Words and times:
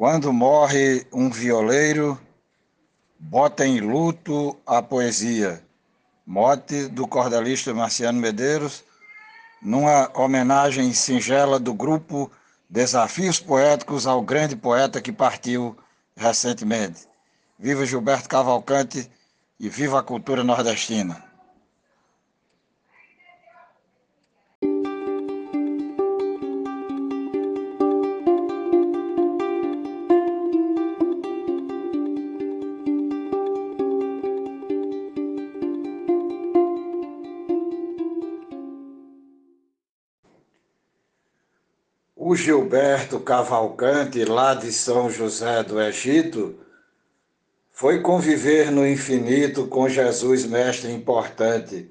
Quando 0.00 0.32
morre 0.32 1.06
um 1.12 1.28
violeiro, 1.28 2.18
bota 3.18 3.66
em 3.66 3.82
luto 3.82 4.56
a 4.66 4.80
poesia. 4.80 5.62
Mote 6.26 6.88
do 6.88 7.06
cordelista 7.06 7.74
Marciano 7.74 8.18
Medeiros, 8.18 8.82
numa 9.60 10.10
homenagem 10.14 10.90
singela 10.94 11.60
do 11.60 11.74
grupo 11.74 12.32
Desafios 12.66 13.38
Poéticos 13.40 14.06
ao 14.06 14.22
grande 14.22 14.56
poeta 14.56 15.02
que 15.02 15.12
partiu 15.12 15.76
recentemente. 16.16 17.06
Viva 17.58 17.84
Gilberto 17.84 18.26
Cavalcante 18.26 19.06
e 19.58 19.68
viva 19.68 20.00
a 20.00 20.02
cultura 20.02 20.42
nordestina! 20.42 21.29
O 42.30 42.36
Gilberto 42.36 43.18
Cavalcante, 43.18 44.24
lá 44.24 44.54
de 44.54 44.70
São 44.72 45.10
José 45.10 45.64
do 45.64 45.80
Egito, 45.80 46.60
foi 47.72 48.02
conviver 48.02 48.70
no 48.70 48.86
infinito 48.86 49.66
com 49.66 49.88
Jesus, 49.88 50.46
mestre 50.46 50.92
importante. 50.92 51.90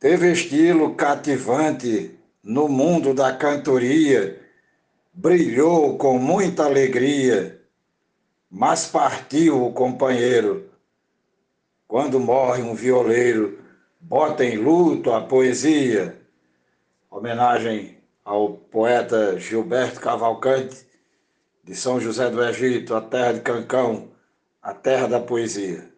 Teve 0.00 0.32
estilo 0.32 0.96
cativante 0.96 2.18
no 2.42 2.68
mundo 2.68 3.14
da 3.14 3.32
cantoria, 3.32 4.42
brilhou 5.14 5.96
com 5.96 6.18
muita 6.18 6.64
alegria, 6.64 7.62
mas 8.50 8.84
partiu 8.84 9.64
o 9.64 9.72
companheiro. 9.72 10.70
Quando 11.86 12.18
morre 12.18 12.64
um 12.64 12.74
violeiro, 12.74 13.60
bota 14.00 14.44
em 14.44 14.56
luto 14.56 15.12
a 15.12 15.20
poesia. 15.20 16.20
Homenagem 17.08 17.97
ao 18.28 18.50
poeta 18.50 19.38
Gilberto 19.38 20.00
Cavalcante, 20.00 20.86
de 21.64 21.74
São 21.74 21.98
José 21.98 22.28
do 22.28 22.44
Egito, 22.44 22.94
a 22.94 23.00
terra 23.00 23.32
de 23.32 23.40
Cancão, 23.40 24.08
a 24.62 24.74
terra 24.74 25.08
da 25.08 25.18
poesia. 25.18 25.90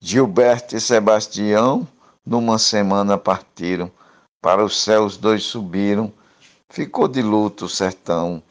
Gilberto 0.00 0.74
e 0.74 0.80
Sebastião, 0.80 1.86
numa 2.26 2.58
semana 2.58 3.16
partiram, 3.16 3.88
para 4.42 4.64
os 4.64 4.82
céus 4.82 5.16
dois 5.16 5.44
subiram, 5.44 6.12
ficou 6.68 7.06
de 7.06 7.22
luto 7.22 7.66
o 7.66 7.68
sertão. 7.68 8.42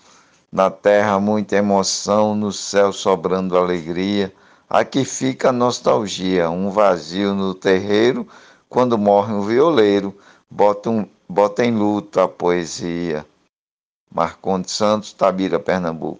Na 0.49 0.71
terra 0.71 1.19
muita 1.19 1.57
emoção, 1.57 2.33
no 2.35 2.53
céu 2.53 2.93
sobrando 2.93 3.57
alegria. 3.57 4.33
Aqui 4.69 5.03
fica 5.03 5.49
a 5.49 5.53
nostalgia, 5.53 6.49
um 6.49 6.69
vazio 6.69 7.33
no 7.33 7.53
terreiro 7.53 8.25
quando 8.69 8.97
morre 8.97 9.33
um 9.33 9.41
violeiro, 9.41 10.15
bota, 10.49 10.89
um, 10.89 11.05
bota 11.27 11.65
em 11.65 11.75
luta 11.75 12.23
a 12.23 12.27
poesia. 12.27 13.25
Marcondes 14.13 14.71
Santos, 14.71 15.11
Tabira, 15.11 15.59
Pernambuco. 15.59 16.19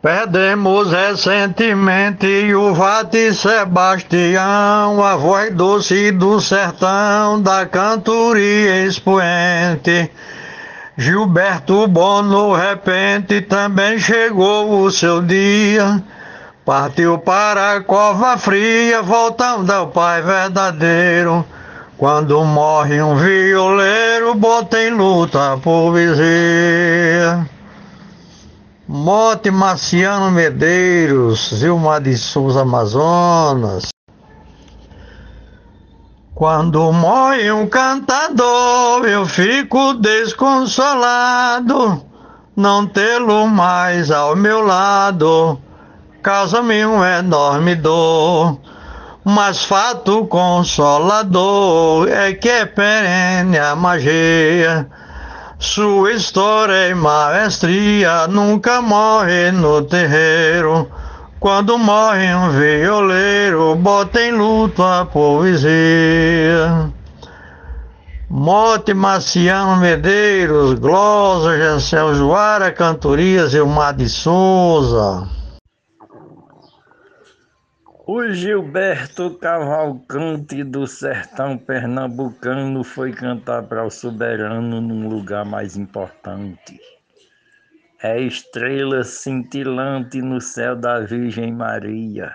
Perdemos 0.00 0.92
recentemente 0.92 2.54
o 2.54 2.74
Vate 2.74 3.32
Sebastião, 3.32 5.02
a 5.02 5.16
voz 5.16 5.54
doce 5.54 6.12
do 6.12 6.38
sertão, 6.42 7.40
da 7.40 7.64
cantoria 7.64 8.84
expoente. 8.84 10.10
Gilberto 10.96 11.88
Bom, 11.88 12.22
no 12.22 12.52
repente, 12.52 13.40
também 13.40 13.98
chegou 13.98 14.82
o 14.82 14.90
seu 14.92 15.22
dia. 15.22 16.04
Partiu 16.64 17.18
para 17.18 17.76
a 17.76 17.82
cova 17.82 18.38
fria, 18.38 19.02
voltando 19.02 19.70
ao 19.70 19.88
Pai 19.88 20.22
verdadeiro. 20.22 21.44
Quando 21.98 22.42
morre 22.42 23.02
um 23.02 23.16
violeiro, 23.16 24.34
bota 24.34 24.80
em 24.80 24.88
luta 24.88 25.52
a 25.52 25.58
poesia. 25.58 27.46
Mote 28.88 29.50
Marciano 29.50 30.30
Medeiros, 30.30 31.54
Zilmar 31.54 32.00
de 32.00 32.16
Souza 32.16 32.62
Amazonas. 32.62 33.88
Quando 36.34 36.90
morre 36.92 37.52
um 37.52 37.66
cantador, 37.66 39.04
eu 39.04 39.26
fico 39.26 39.92
desconsolado, 39.94 42.02
não 42.56 42.86
tê-lo 42.86 43.46
mais 43.48 44.10
ao 44.10 44.34
meu 44.34 44.62
lado 44.62 45.60
causa-me 46.24 46.86
um 46.86 47.04
enorme 47.04 47.74
dor. 47.74 48.58
Mas 49.22 49.62
fato 49.62 50.26
consolador 50.26 52.08
é 52.08 52.32
que 52.32 52.48
é 52.48 52.64
perene 52.64 53.58
a 53.58 53.76
magia. 53.76 54.88
Sua 55.58 56.12
história 56.12 56.88
e 56.88 56.94
maestria 56.94 58.26
nunca 58.26 58.80
morre 58.80 59.50
no 59.52 59.82
terreiro. 59.82 60.90
Quando 61.38 61.78
morre 61.78 62.34
um 62.34 62.50
violeiro, 62.50 63.74
bota 63.76 64.22
em 64.22 64.32
luto 64.32 64.82
a 64.82 65.04
poesia. 65.04 66.90
Mote 68.30 68.94
Marciano 68.94 69.76
Medeiros, 69.76 70.74
Glosa, 70.78 71.56
Gessel 71.56 72.14
Joara, 72.14 72.72
Cantorias 72.72 73.52
e 73.52 73.60
o 73.60 73.92
de 73.92 74.08
Souza. 74.08 75.43
O 78.06 78.22
Gilberto 78.30 79.30
Cavalcante 79.38 80.62
do 80.62 80.86
sertão 80.86 81.56
pernambucano 81.56 82.84
foi 82.84 83.12
cantar 83.12 83.62
para 83.62 83.82
o 83.82 83.90
soberano 83.90 84.78
num 84.78 85.08
lugar 85.08 85.46
mais 85.46 85.74
importante. 85.74 86.78
É 88.02 88.20
estrela 88.20 89.02
cintilante 89.04 90.20
no 90.20 90.38
céu 90.38 90.76
da 90.76 91.00
Virgem 91.00 91.50
Maria. 91.50 92.30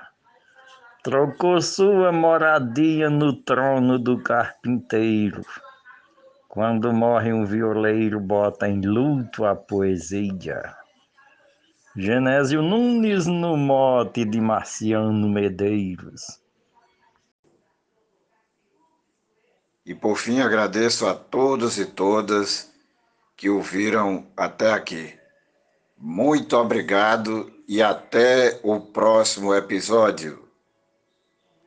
Trocou 1.03 1.61
sua 1.61 2.11
moradia 2.11 3.07
no 3.07 3.31
trono 3.31 3.99
do 3.99 4.17
carpinteiro. 4.23 5.43
Quando 6.47 6.91
morre 6.91 7.31
um 7.31 7.45
violeiro, 7.45 8.19
bota 8.19 8.67
em 8.67 8.81
luto 8.81 9.45
a 9.45 9.55
poesia. 9.55 10.63
Genésio 11.95 12.61
Nunes 12.61 13.25
no 13.25 13.57
mote 13.57 14.23
de 14.23 14.39
Marciano 14.39 15.27
Medeiros. 15.27 16.39
E 19.85 19.95
por 19.95 20.17
fim 20.17 20.39
agradeço 20.39 21.07
a 21.07 21.15
todos 21.15 21.79
e 21.79 21.85
todas 21.85 22.71
que 23.35 23.49
ouviram 23.49 24.27
até 24.37 24.71
aqui. 24.71 25.17
Muito 25.97 26.55
obrigado 26.55 27.51
e 27.67 27.81
até 27.81 28.59
o 28.63 28.79
próximo 28.79 29.53
episódio. 29.53 30.48